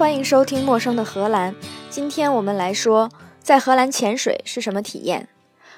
[0.00, 1.52] 欢迎收听《陌生的荷兰》。
[1.90, 3.10] 今天我们来说，
[3.42, 5.28] 在荷兰潜水是什么体验。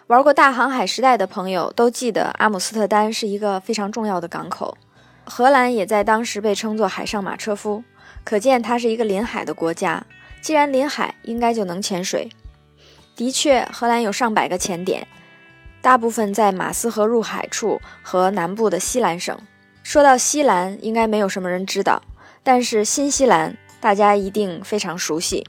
[0.06, 4.78] 玩过大航海时代的朋友都记得，阿姆斯特丹是一个非常重要的港口。
[5.24, 7.82] 荷兰也在当时被称作“海上马车夫”，
[8.22, 10.06] 可见它是一个临海的国家。
[10.41, 12.31] 既然临海，应该就能潜水。
[13.17, 15.09] 的确，荷兰有上百个潜点，
[15.81, 19.36] 大部分在马斯河入海处和南部的西兰省。
[19.82, 22.00] 说到西兰，应该没有什么人知道，
[22.45, 25.45] 但是新西兰大家一定非常熟悉。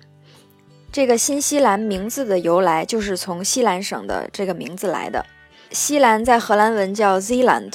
[0.91, 5.23] 这个新西兰名字的由来就是从西兰省的这个名字来的。
[5.69, 7.73] 西兰在荷兰文叫 Zeeland，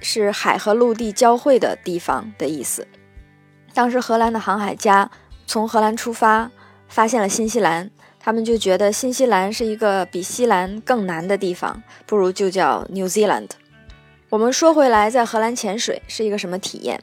[0.00, 2.86] 是海和陆地交汇的地方的意思。
[3.74, 5.10] 当时荷兰的航海家
[5.44, 6.52] 从荷兰出发，
[6.88, 13.50] 发现了新西兰，他们就觉得新西兰是一个比西兰更难的地方，不如就叫 New Zealand。
[14.28, 17.00] 我们说回来，在荷兰潜水是一个什么体验？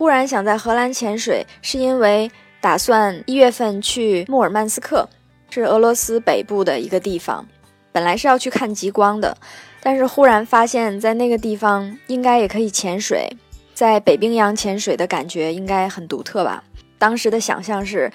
[0.00, 2.30] 忽然想在荷兰潜水，是因为。
[2.62, 5.08] 打算一月份去穆尔曼斯克，
[5.48, 7.46] 是俄罗斯北部的一个地方。
[7.90, 9.34] 本来是要去看极光的，
[9.82, 13.34] 但是忽然发现，在那个地方应该也可以潜水，
[13.72, 16.62] 在北冰洋潜水的感觉应该很独特吧。
[16.98, 18.12] 当时的想象是，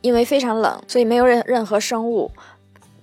[0.00, 2.32] 因为非常冷，所以没有任任何生物，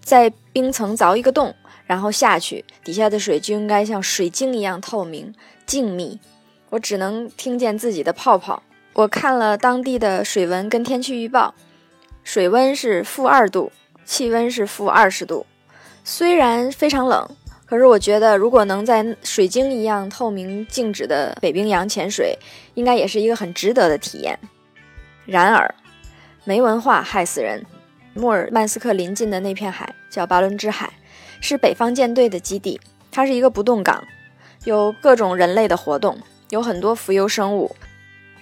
[0.01, 5.33] 在冰层凿一个洞，然后下去，底下的水就应该像水晶一样透明、
[5.65, 6.19] 静谧。
[6.73, 8.63] 我只能听见自己的泡泡。
[8.93, 11.53] 我看了当地的水文跟天气预报，
[12.23, 13.71] 水温是负二度，
[14.05, 15.45] 气温是负二十度。
[16.03, 17.29] 虽然非常冷，
[17.67, 22.35] 可是我觉得如果能在水晶一样透明静止的北冰洋潜水，
[22.73, 24.39] 应该也是一个很值得的体验。
[25.27, 25.75] 然而，
[26.43, 27.63] 没文化害死人。
[28.15, 30.91] 莫尔曼斯克临近的那片海叫巴伦支海，
[31.39, 34.03] 是北方舰队的基地，它是一个不动港，
[34.63, 36.17] 有各种人类的活动，
[36.53, 37.75] 有很多浮游生物。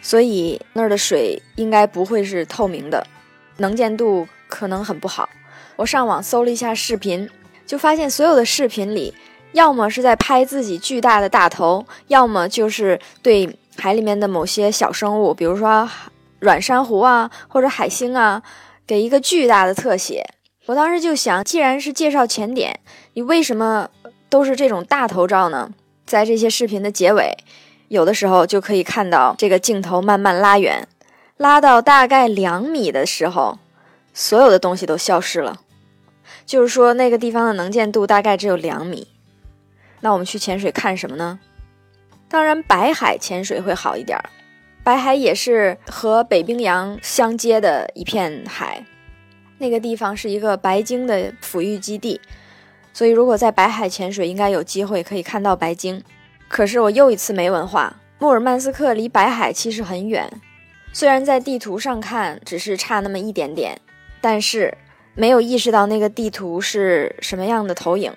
[0.02, 3.08] 所以那儿的水应该不会是透明的，
[3.58, 5.30] 能见度可能很不好。
[5.78, 7.30] 我上网搜了一下视频，
[7.66, 9.14] 就发现所有的视频里，
[9.54, 15.90] 要么是在拍自己巨大的大头，要么就是对海里面的某些小生物，比如说
[16.40, 18.42] 软珊瑚啊或者海星啊，
[18.86, 20.26] 给一个巨大的特写。
[20.66, 22.80] 我当时就想，既然是介绍潜点，
[23.14, 23.90] 你为什么
[24.30, 25.70] 都是这种大头照呢？
[26.08, 27.38] 在这些视频的结尾。
[27.92, 30.88] 有的时候就可以看到这个镜头慢慢拉远，
[31.36, 33.60] 拉到大概两米的时候，
[34.14, 35.60] 所有的东西都消失了。
[36.46, 39.10] 就是说，那个地方的能见度大概只有两米。
[40.00, 41.42] 那我们去潜水看什么呢？
[42.30, 44.18] 当然，白海潜水会好一点。
[44.86, 48.86] 白海也是和北冰洋相接的一片海，
[49.58, 52.22] 那个地方是一个白鲸的抚育基地，
[52.94, 56.02] 所以如果在白海潜水，应该有机会可以看到白鲸。
[56.52, 57.96] 可是我又一次没文化。
[58.20, 60.30] 穆尔曼斯克离白海其实很远，
[60.92, 63.80] 虽然在地图上看只是差那么一点点，
[64.20, 64.78] 但是
[65.16, 68.12] 没有意识到那个地图是什么样的投影。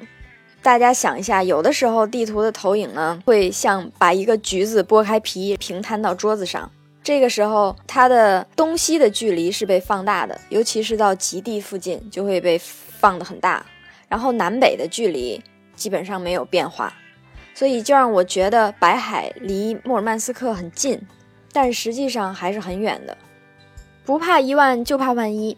[0.60, 6.70] 大家想一下，有的时候地图的投影呢，会像把一个橘子剥开皮平摊到桌子上，
[7.04, 13.64] 这个时候它的东西的距离是被放大的，尤其是到极地附近就会被放得很大，
[14.08, 15.40] 然后南北的距离
[15.76, 16.92] 基本上没有变化。
[17.54, 21.00] 所以就让我觉得白海离莫尔曼斯克很近，
[21.52, 23.16] 但实际上还是很远的。
[24.04, 25.56] 不怕一万就怕万一，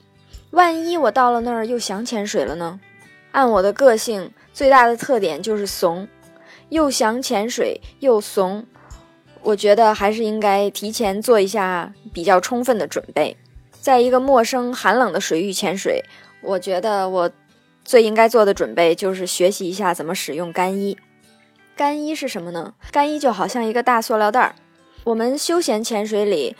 [0.51, 2.79] 万一我到了那儿又想潜水了呢？
[3.33, 6.07] 按我的个性，最大的特点就是怂，
[6.69, 8.67] 又想潜水又怂。
[9.43, 13.37] 我觉得还是应该提前做一下比较充分的准备。
[13.81, 16.03] 在一个陌生寒冷的水域潜水，
[16.41, 17.31] 我觉得我
[17.85, 20.97] 最应该做的准备就是学习一下怎么使用干衣。
[21.77, 22.73] 干衣是什么呢？
[22.91, 24.55] 干衣就好像一个大塑料袋儿。
[25.05, 26.57] 我们休闲潜水里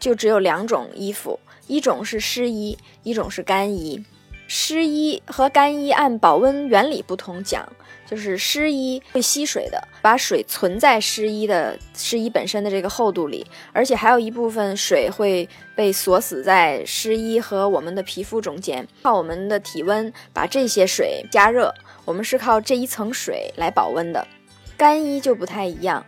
[0.00, 1.38] 就只有两种衣服，
[1.68, 4.04] 一种是湿衣，一种是干衣。
[4.48, 7.64] 湿衣和干衣按保温原理不同讲，
[8.04, 21.72] 就是湿衣会吸水的，把水存在湿衣的湿衣本身的这个厚度里，而且还有一部分水会被锁死在湿衣和我们的皮肤中间，靠我们的体温把这些水加热。
[22.04, 24.26] 我们是靠这一层水来保温的。
[24.76, 26.04] 干衣就不太一样，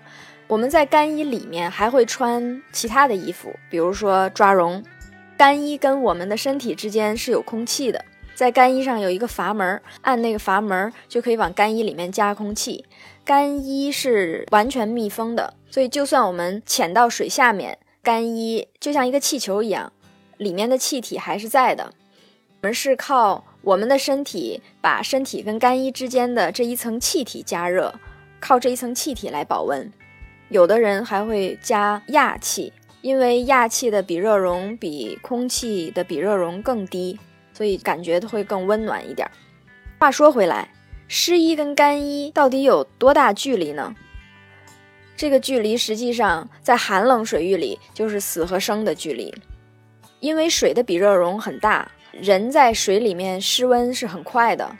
[0.46, 4.84] 我们在干衣里面还会穿其他的衣服，比如说抓绒。
[5.36, 8.04] 干衣跟我们的身体之间是有空气的，
[8.34, 12.84] 在干衣上有一个阀门，按那个阀门就可以往干衣里面加空气。
[13.24, 19.92] 干衣是完全密封的，所以就算我们潜到水下面，干衣就像一个气球一样，
[20.36, 21.92] 里面的气体还是在的。
[22.60, 27.94] 我们是靠我们的身体把身体跟干衣之间的这一层气体加热。
[28.40, 29.93] 靠这一层气体来保温，
[30.49, 37.19] 有的人还会加氩气，因为氩气的比热容比空气的比热容更低，
[37.52, 39.29] 所以感觉会更温暖一点。
[39.99, 40.69] 话说回来，
[41.08, 43.94] 湿衣跟干衣到底有多大距离呢？
[45.17, 49.35] 这个距离实际上在寒冷水域里就是死和生的距离，
[50.20, 54.76] 因为水的比热容很大，人在水里面失温是很快的。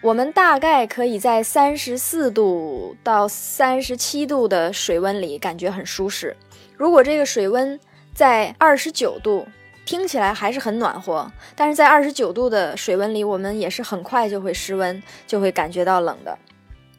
[0.00, 6.36] 我们大概可以在三十四度到三十七度的水温里感觉很舒适。
[6.76, 7.78] 如果这个水温
[8.14, 9.48] 在二十九度，
[9.84, 16.38] 听起来还是很暖和，但是在二十九度的水温里，我们也是很快就会失温，就会感觉到冷的。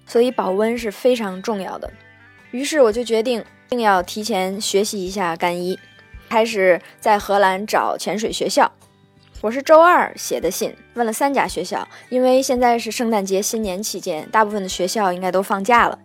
[0.05, 1.89] 所以保温是非常重要的。
[2.51, 5.79] 于是我就决定，一定要提前学习一下干衣，
[6.27, 8.69] 开始在荷兰找潜水学校。
[9.41, 15.97] 我是周二写的信，问了三家学校，因为现在是圣诞节、新年期间，大部分的学校应该都放假了。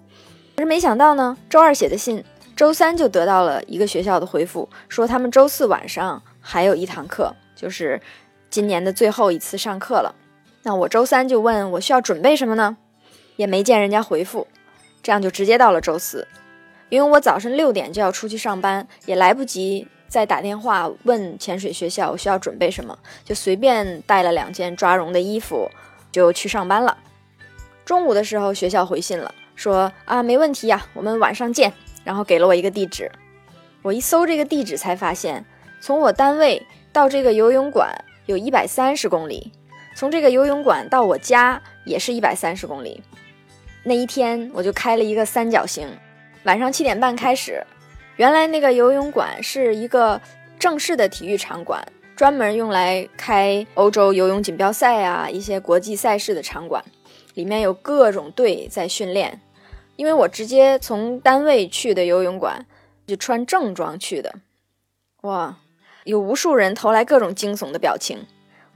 [0.55, 2.23] 可是没想到呢，周二写的信，
[2.55, 8.01] 周三就得到了一个学校的回复，说他们周四晚上还有一堂课，就是
[8.51, 10.15] 今年的最后一次上课了。
[10.63, 12.77] 那我周三就问我需要准备什么呢？
[13.35, 14.47] 也没见人家回复。
[15.03, 16.29] 这样就直接到了周四，
[16.89, 25.69] 因为我早晨六点就要出去上班，也来不及再打电话问潜水学校我需要准备什么，就随便带了两件抓绒的衣服
[26.13, 26.97] 就去上班了。
[27.85, 31.73] 中午的时候，学校回信了，说啊没问题呀，我们晚上见，
[32.05, 33.11] 然后给了我一个地址。
[33.83, 35.45] 我一搜这个地址，才发现
[35.81, 37.93] 从我单位到这个游泳馆
[38.27, 39.51] 有一百三十公里，
[39.97, 43.03] 从这个游泳馆到我家也是一百三十公里。
[43.83, 45.89] 那一天我就开了一个三角形，
[46.45, 47.67] 晚上七点半开始。
[48.17, 50.21] 原来那个游泳馆是一个
[50.59, 51.85] 正式的体育场馆，
[52.15, 56.85] 专门用来开欧洲游泳锦标赛啊一些国际赛事的场馆，
[57.35, 59.41] 里面有各种队在训练。
[59.97, 62.67] 因为我直接从单位去的游泳馆，
[63.07, 64.35] 就穿正装去的。
[65.23, 65.57] 哇，
[66.05, 68.27] 有无数人投来各种惊悚的表情，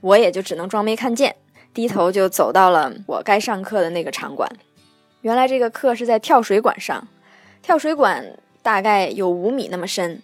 [0.00, 1.36] 我也就只能装没看见，
[1.72, 4.50] 低头就走到了我该上课的那个场馆。
[5.22, 7.08] 原来这个课是在跳水馆上，
[7.62, 10.22] 跳水馆大概有五米那么深，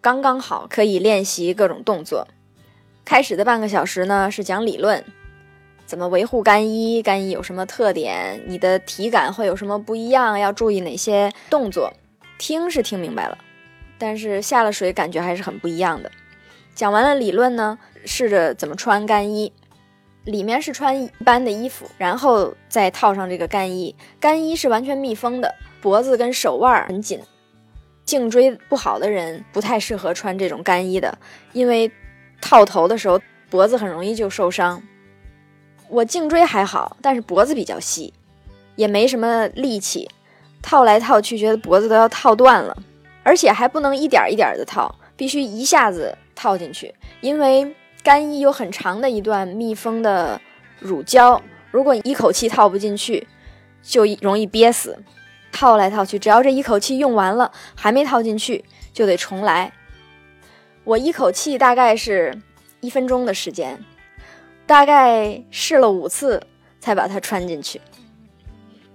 [0.00, 2.26] 刚刚好可以练习各种动作。
[3.04, 5.04] 开始的半个小时呢是讲理论，
[5.86, 11.92] 怎么维护干衣，干衣有什么特点，你的体感会有什么不一样，要注意哪些动作。
[12.38, 13.38] 听是听明白了，
[13.98, 16.10] 但是下了水感觉还是很不一样的。
[16.74, 19.52] 讲完了理论呢，试着怎么穿干衣。
[20.24, 23.92] 里面是穿一般的衣服，然后再套上这个干衣。
[24.20, 27.18] 干衣是完全密封的，脖子跟手腕很紧。
[28.12, 31.16] 颈椎不好的人不太适合穿这种干衣的，
[31.54, 31.90] 因为
[32.42, 33.18] 套头的时候
[33.48, 34.82] 脖子很容易就受伤。
[35.88, 38.12] 我颈椎还好，但是脖子比较细，
[38.76, 40.10] 也没什么力气，
[40.60, 42.76] 套来套去觉得脖子都要套断了，
[43.22, 47.74] 而且还不能一点一点的套，必须一下子套进去，因为。
[48.04, 50.40] 干衣有很长的一段密封的
[50.80, 53.28] 乳胶，如果一口气套不进去，
[53.80, 54.98] 就容易憋死。
[55.52, 59.72] 套来套去，只要这一口气用完了还没套进去，就得重来。
[60.84, 62.36] 我一口气大概是
[62.80, 63.78] 一分钟的时间，
[64.66, 66.42] 大概试了五次
[66.80, 67.80] 才把它穿进去。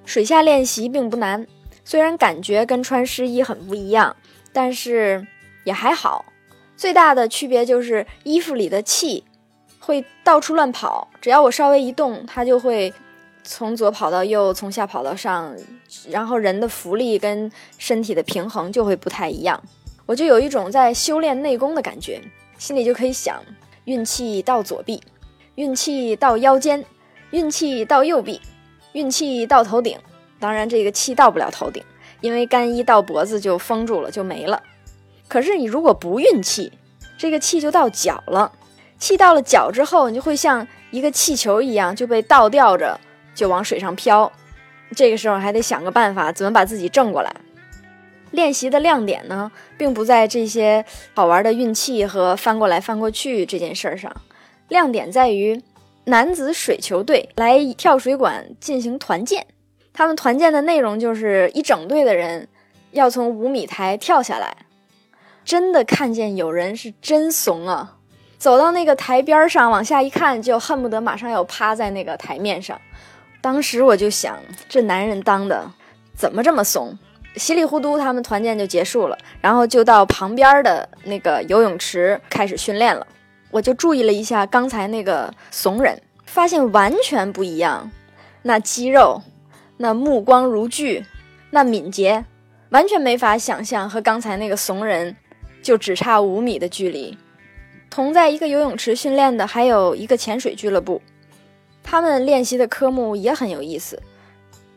[0.04, 1.48] 水下练习并不难，
[1.86, 4.16] 虽然感觉跟穿湿衣很不一样，
[4.52, 5.26] 但是
[5.64, 6.26] 也还好。
[6.76, 9.24] 最大的区别就是衣服里的气
[9.80, 12.94] 会到处乱跑，只要我稍微一动，它就会
[13.48, 15.56] 从左跑到右，从下跑到上，
[16.10, 19.64] 然后人的浮力跟身体的平衡就会不太一样。
[20.06, 22.22] 我就有一种在修炼内功的感觉，
[22.58, 23.42] 心里就可以想：
[23.86, 25.02] 运气到左臂，
[25.56, 26.84] 运气到腰间，
[27.32, 28.42] 运气到右臂，
[28.92, 29.98] 运气到头顶。
[30.40, 31.82] 当然，这个气到不了头顶，
[32.20, 34.62] 因为干衣到脖子就封住了，就没了。
[35.30, 36.74] 可是你如果不运气，
[37.18, 38.52] 这个气就到脚了。
[39.00, 43.00] 气到了脚之后，你就会像一个气球一样就被倒吊着，
[43.38, 44.32] 就往水上飘。
[44.96, 47.32] 这个时候还得想个办法，怎么把自己正过来。
[48.32, 54.12] 练习的亮点呢，并不在这些好玩的运气和翻过来翻过去这件事儿上，
[54.68, 55.62] 亮点在于
[56.06, 59.46] 男子水球队来跳水馆进行团建。
[59.94, 62.48] 他们团建的内容就是一整队的人
[62.92, 64.58] 要从五米台跳下来。
[65.46, 67.96] 真的看见有人是真怂啊！
[68.38, 72.80] 走到那个台边上，往下一看，就恨不得马上要趴在那个台面上。
[73.48, 74.38] 当时我就想，
[74.68, 75.72] 这男人当的
[76.14, 76.94] 怎么这么怂？
[77.38, 83.08] 稀里糊涂，他们团建就结束了，然后就到旁边的那个游泳池开始训练了。
[83.50, 87.90] 我就注意了一下刚才那个怂人，发现完全不一样。
[88.42, 89.22] 那肌肉，
[89.78, 91.06] 那目光如炬，
[91.52, 92.26] 那敏捷，
[92.72, 95.16] 完全没法想象和刚才那个怂人。
[95.64, 97.18] 就只差五米的距离。
[97.90, 101.02] 同在一个游泳池训练的还有一个潜水俱乐部，
[101.90, 103.98] 他们练习的科目也很有意思，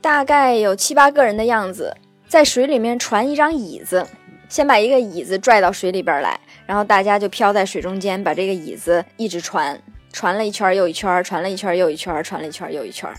[0.00, 1.92] 大概有七八个人的样子，
[2.28, 4.06] 在水里面传一张椅子，
[4.48, 9.76] 先把一个椅子拽到水里边来，然后大家就漂在水中间，把这个椅子一直传，
[10.12, 13.12] 传了一圈又一圈，传了一圈又一圈，传了一圈又一圈。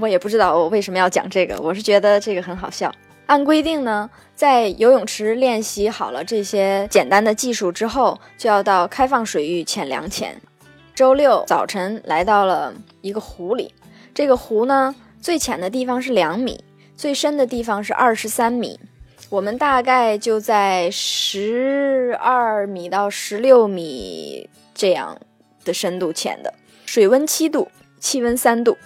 [0.00, 2.92] 我也不知道我为什么要讲这个，我是觉得这个很好笑。
[3.26, 10.40] 按规定呢，在游泳池练习好了这些简单的技术之后，就要到开放水域潜两潜。
[11.00, 13.72] 周六早晨来到了一个湖里，
[14.12, 16.62] 这个湖呢最浅的地方是两米，
[16.94, 18.78] 最深的地方是二十三米。
[19.30, 25.18] 我们大概就在十二米到十六米这样
[25.64, 26.52] 的深度潜的，
[26.84, 28.76] 水温七度，气温三度。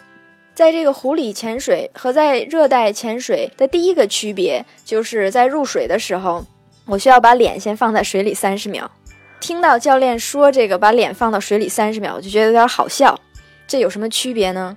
[0.54, 6.44] 在这个湖里潜水和在热带潜水的第一个区别，就是在入水的时候，
[6.86, 8.88] 我需要把脸先放在水里三十秒。
[9.44, 13.14] 听到教练说这个把脸放到水里三十秒，我就觉得有点好笑。
[13.66, 14.74] 这有什么区别呢？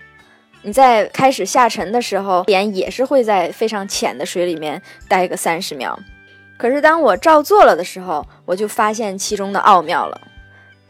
[0.62, 5.98] 你在开始下沉的时候，脸也是会在非常浅的水里面待个三十秒。
[6.58, 10.20] 可是当我照做了的时候，我就发现其中的奥妙了，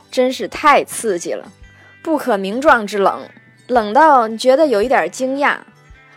[0.10, 1.48] 真是太刺激了，
[2.02, 3.30] 不可名状之冷。
[3.68, 5.56] 冷到你觉得有一点惊讶，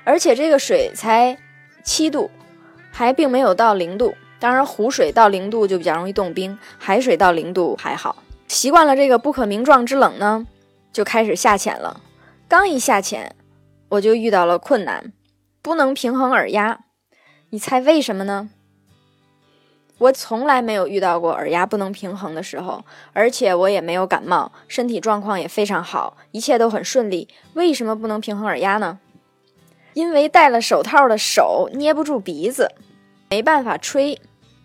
[0.05, 1.37] 而且这个水才
[1.85, 2.31] 七度，
[2.91, 4.15] 还并没有到零度。
[4.41, 8.17] 当然，湖水到零度就比较容易冻冰，海水到零度还好。
[8.49, 10.47] 习惯了这个不可名状之冷呢，
[10.93, 12.01] 就开始下潜了。
[12.49, 13.37] 刚一下潜，
[13.91, 15.13] 我就遇到了困难，
[15.61, 16.81] 不能平衡耳压。
[17.51, 18.49] 你猜为什么呢？
[19.99, 22.83] 我从来没有遇到过耳压不能平衡的时候，
[23.13, 27.29] 而且我也没有感冒，身体状况也非常好，一切都很顺利。
[27.53, 28.99] 为什么不能平衡耳压呢？
[29.93, 32.73] 因为戴了手套的手捏不住鼻子，
[33.29, 34.19] 没办法吹。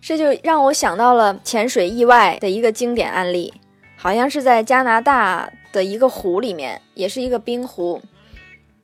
[0.08, 3.52] 这就让我想到了潜水意外的一个经典案例，
[3.98, 8.00] 好像是在加拿大的一个湖里面，也是一个冰湖，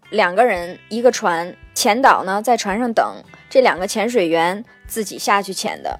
[0.10, 3.18] 两个人一个船，潜导呢在船上等，
[3.51, 6.00] 这两个潜水员自己下去潜的。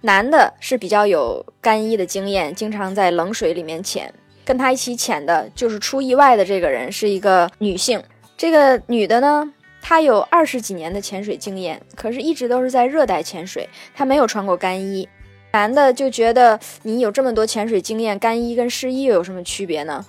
[0.00, 4.12] 男的是比较有干衣的经验，经常在冷水里面潜。
[4.44, 8.02] 跟他一起潜的就是出意外的这个人是一个女性。
[8.36, 15.06] 这个女的呢，他有二十几年的潜水经验，可是一直都是在热带潜水，他没有穿过干衣。
[15.50, 20.02] 男的就觉得你有这么多潜水经验，干衣跟湿衣又有什么区别呢？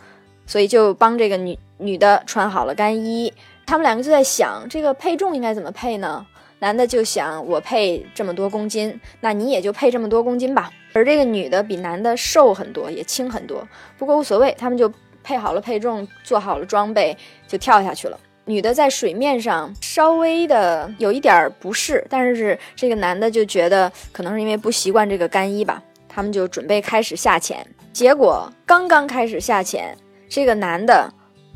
[0.45, 3.33] 所以就帮这个女女的穿好了干衣。
[3.65, 6.25] 他们两个就在想，这个配重应该怎么配呢？
[6.59, 10.71] 男的就想我配这么多公斤，那你也就配这么多公斤吧。
[10.93, 14.89] 而这个女的比男的瘦很多，也轻很多，不过无所谓，他们就
[15.23, 18.17] 配好了配重，做好了装备，就跳下去了。
[18.45, 27.65] 女的在水面上稍微的有一点不适，但是这个男的就觉得可能是因为不习惯这个干衣吧，他们就准备开始下潜。
[27.93, 29.97] 结果刚刚开始下潜，
[30.27, 31.09] 这个男的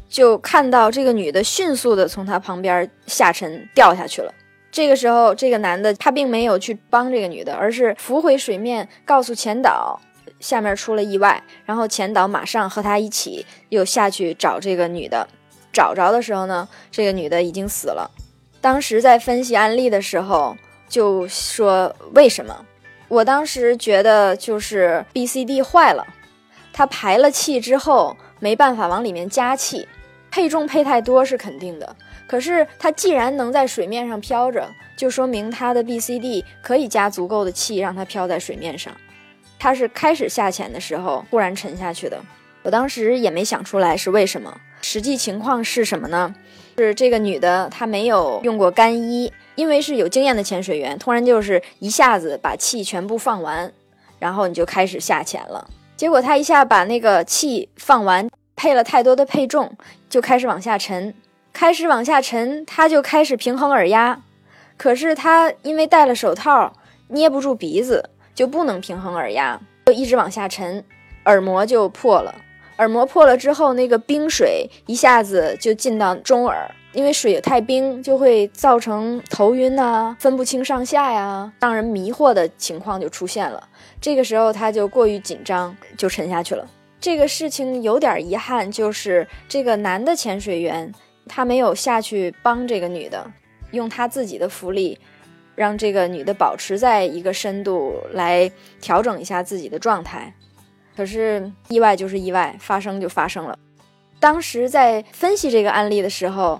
[0.08, 4.34] 就看到这个女的迅速的从他旁边下沉掉下去了。
[4.72, 10.00] 这个时候，这个男的他并没有去帮这个女的，而是浮回水面，告诉前导
[10.40, 15.28] 下面出了意外，然后前导马上和他一起又下去找这个女的。
[15.78, 18.10] 找着的时候呢，这个女的已经死了。
[18.60, 20.58] 当时在分析案例的时候，
[20.90, 22.66] 就说为什么？
[23.08, 26.04] 我当时觉得就是 B C D 坏了，
[26.74, 29.88] 它排了气之后没办法往里面加气，
[30.32, 31.96] 配重配太多是肯定的。
[32.26, 34.68] 可是它既然能在水面上飘着，
[34.98, 38.92] 就说明它的 B C D 可以加足够的气，让它飘在水面上。
[39.60, 42.20] 它是开始下潜的时候忽然沉下去的，
[42.64, 44.60] 我当时也没想出来是为什么。
[44.82, 46.34] 实际情况是什么呢？
[46.78, 53.72] 是这个女的她没有用过干衣，因为是有经验的潜水员，突然就是一下子把气全部放完，
[54.20, 55.68] 然后你就开始下潜了。
[55.96, 59.76] 结果她一下把那个气放完，配了太多的配重，
[60.10, 61.14] 就开始往下沉。
[61.54, 64.22] 开始往下沉，他就开始平衡耳压，
[64.78, 66.72] 可是他因为戴了手套，
[67.08, 70.84] 捏不住鼻子，就不能平衡耳压，就一直往下沉，
[71.26, 72.36] 耳膜就破了。
[72.78, 83.68] 耳膜破了之后，那个冰水一下子就进到中耳，因为水太冰，就会造成头晕呐，分不清上下呀，让人迷惑的情况就出现了。
[84.00, 86.68] 这个时候他就过于紧张，就沉下去了。
[87.00, 90.94] 这个事情有点遗憾，就是这个男的潜水员。
[91.30, 93.30] 他没有下去帮这个女的，
[93.72, 94.98] 用他自己的浮力，
[95.56, 100.34] 让这个女的保持在一个深度来调整一下自己的状态。
[100.98, 103.58] 可是意外就是意外，发生就发生了。
[104.20, 106.60] 当时在分析这个案例的时候，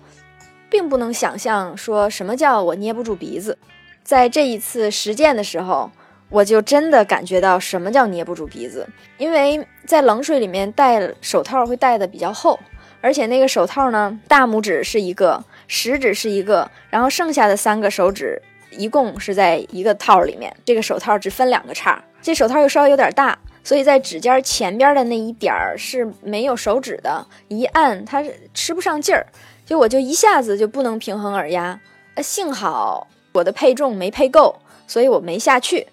[0.70, 3.58] 并不能想象说什么叫我捏不住鼻子。
[4.04, 5.90] 在这一次实践的时候，
[6.30, 12.60] 我就真的感觉到什么叫捏不住鼻子，因为在冷水里面戴手套会戴的比较厚，
[13.02, 18.40] 而且那个手套呢，大拇指是一个，食指是一个，然后剩下的三个手指
[18.70, 29.28] 一共是在一个套里面，这个手套只分两个叉，这手套又稍微有点大，所以在指尖前边的那一点儿是没有手指的，一按它是吃不上劲儿，
[29.66, 31.78] 就我就一下子就不能平衡耳压，
[32.16, 34.58] 呃，幸好我的配重没配够，
[34.88, 35.86] 所以我没下去。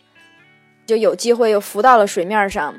[0.87, 2.77] 就有机会又浮到了水面上，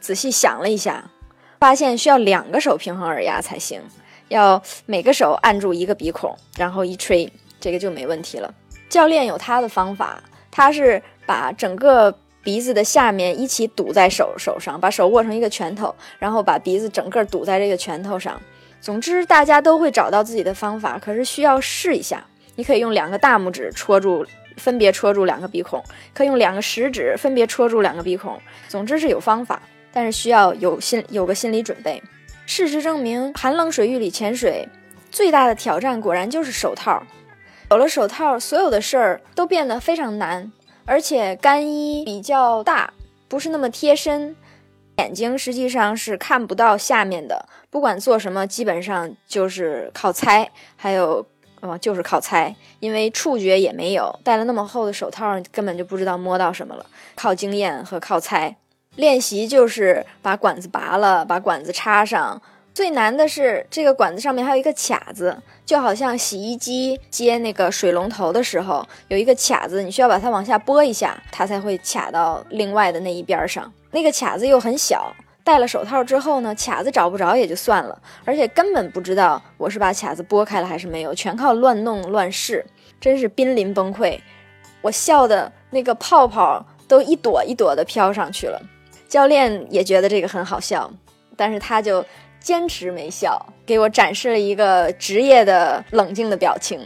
[0.00, 1.10] 仔细想了一下，
[1.58, 3.82] 发现需要两个手平衡耳压才行，
[4.28, 8.54] 要每个手按住一个鼻孔，然后一吹，这个就没问题了。
[8.88, 10.22] 教练有他的方法，
[10.52, 18.40] 他是把整个鼻子的下面一起堵在手手上，把手握成一个拳头，然后把鼻子整个堵在这个拳头上。
[18.80, 22.24] 总之，大家都会找到自己的方法，可是需要试一下。
[22.56, 24.26] 你可以用两个大拇指戳住。
[24.56, 25.82] 分别戳住两个鼻孔，
[26.12, 28.38] 可以用两个食指分别戳住两个鼻孔。
[28.68, 32.02] 总之是有方法，但是需要有心有个心理准备。
[32.44, 34.68] 事实证明，寒冷水域里潜水
[35.10, 37.02] 最大的挑战果然就是手套。
[37.70, 40.52] 有了手套，所有的事儿都变得非常难，
[40.90, 42.92] 而且干衣比较大，
[43.28, 44.34] 不是那么贴身，
[44.96, 47.46] 眼睛实际上是看不到下面的。
[47.70, 51.24] 不管做什么，基本上就是靠猜，还有。
[51.60, 56.86] 哦，就是靠猜，因为触觉也没有，戴了那么厚的手套，根本就不知道摸到什么了。
[57.14, 58.56] 靠经验和靠猜，
[58.96, 62.40] 练习就是把管子拔了，把管子插上。
[62.72, 65.36] 最难的是这个管子上面还有一个卡子，
[65.66, 73.72] 就好像洗衣机接那个水龙头的时候有一个卡子，你需要把它往下拨一下，它才会卡到另外的那一边上。
[73.90, 75.14] 那个卡子又很小。
[75.42, 82.64] 戴了手套之后呢，卡子找不着也就算了，而且根本不知道我是把卡子拨开了还是没有，全靠乱弄乱试，
[83.00, 84.20] 真是濒临崩溃。
[84.82, 88.60] 我笑的那个泡泡都一朵一朵的飘上去了。
[89.08, 90.88] 教练也觉得这个很好笑，
[91.36, 92.04] 但是他就
[92.40, 96.80] 坚持没笑，给我展示了一个职业的冷静的表情。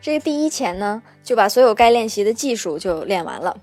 [0.00, 3.56] 这个第一潜呢，就把所有该练习的技术就练完了。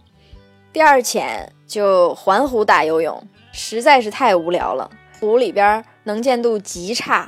[0.72, 3.28] 第二潜就环湖大游泳。
[3.60, 4.88] 实在是太无聊了，
[5.20, 7.28] 湖里边能见度极差，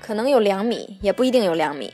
[0.00, 1.92] 可能有两米，也不一定有两米，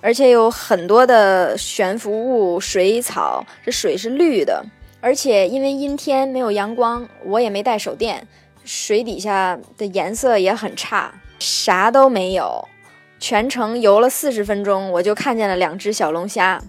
[0.00, 4.64] 而且有很多的悬浮物、水草，这水是绿的，
[5.00, 8.26] 而且因为阴天没有阳光，我也没带手电，
[8.66, 12.66] 水底下的颜色也很差，啥都没有。
[13.18, 16.60] 全程游了四十分钟，我就看见了两只小龙虾，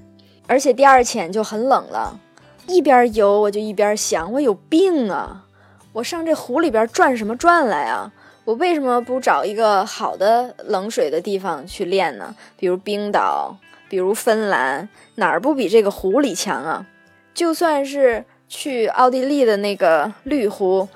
[0.45, 2.19] 而且第二潜就很冷了，
[2.67, 5.43] 一边游我就一边想，我有病啊！
[5.93, 8.13] 我上这湖里边转什么转来啊？
[8.45, 12.35] 我为什么不找一个好的冷水的地方去练呢？
[12.57, 13.57] 比如冰岛，
[13.89, 16.85] 比如芬兰，哪儿不比这个湖里强啊？
[17.33, 20.87] 就算是去奥地利的那个绿湖，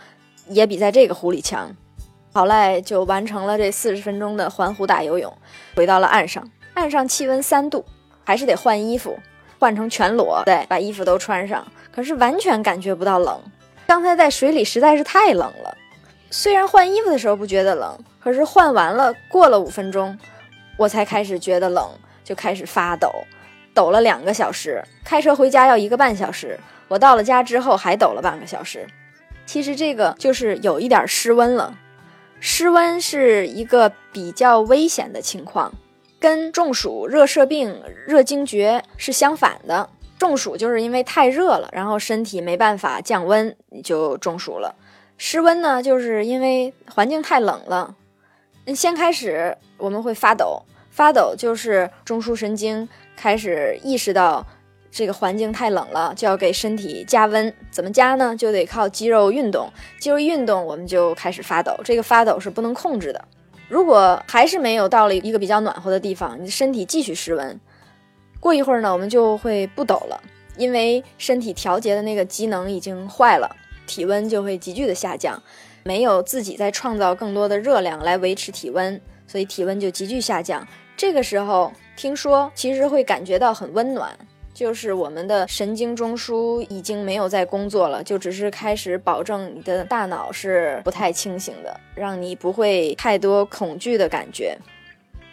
[0.52, 1.76] 也比在这个湖里强。
[2.34, 5.36] 好赖就完成了这四十分钟的环湖大游泳，
[5.76, 6.50] 回到了岸上。
[6.74, 7.84] 岸上气温三度，
[8.24, 9.20] 还是得换衣服，
[9.60, 11.66] 换成全裸，对，把衣服都穿上。
[11.92, 13.38] 可是完全感觉不到冷。
[13.86, 15.78] 刚才在水里实在是太冷了，
[16.30, 20.18] 虽然换衣服的时候不觉得冷，可是换完了过了五分钟，
[20.78, 21.86] 我才开始觉得冷，
[22.24, 23.12] 就开始发抖，
[23.74, 24.82] 抖了两个小时。
[25.04, 28.88] 开车回家要一个半小时，我到了家之后还抖了半个小时。
[29.46, 31.78] 其实这个就是有一点失温了，
[32.40, 35.74] 失温是一个比较危险的情况，
[36.20, 39.90] 跟中暑、热射病、热惊厥是相反的。
[40.18, 44.76] 中暑就是因为太热了，然后身体没办法降温，你就中暑了。
[45.18, 47.96] 失温呢，就是因为环境太冷了。
[48.76, 54.46] 先开始我们会发抖，发抖就是中枢神经开始意识到
[54.92, 57.52] 这个环境太冷了，就要给身体加温。
[57.72, 58.36] 怎么加呢？
[58.36, 61.74] 就得靠肌肉运动，肌肉运动我们就开始发抖。
[61.84, 63.26] 这个发抖是不能控制的。
[63.70, 67.58] 如果还是没有到了一个比较暖和的地方，你的身体继续失温。
[68.42, 70.22] 过一会儿呢，我们就会不抖了，
[70.58, 73.56] 因为身体调节的那个机能已经坏了，
[73.88, 75.42] 体温就会急剧的下降，
[75.84, 80.68] 没有自己在创造更多的热量来维持体温，所以体温就急剧下降。
[80.98, 84.12] 这个时候听说其实会感觉到很温暖，
[84.62, 94.56] 就是我们的神经中枢已经没有在工作了，就只是开始保证你的大脑是不太清醒的，让你不会太多恐惧的感觉。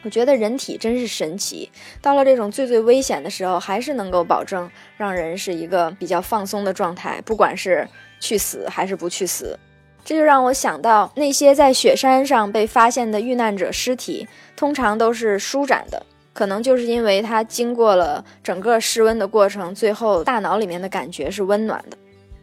[0.03, 7.87] 我觉得人体真是神奇，到了这种最最危险的时候，还是能够保证让人是一个比较放松的状态，不管是
[8.19, 9.59] 去死还是不去死。
[10.07, 16.07] 这就让我想到那些在雪山上被发现的遇难者尸体，通常都是舒展的，
[16.38, 21.98] 可能就是因为它经过了整个室温的过程，最后大脑里面的感觉是温暖的。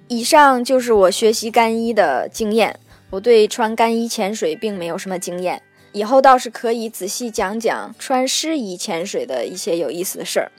[0.09, 2.77] 以上就是我学习干衣的经验。
[3.09, 5.61] 我对穿干衣潜水并没有什么经验，
[5.93, 10.51] 以后倒是可以仔细讲讲穿湿衣潜水的一些有意思的事儿。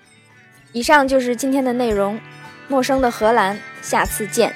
[0.73, 2.19] 以上就是今天的内容，
[2.69, 4.55] 陌生的荷兰，下次见。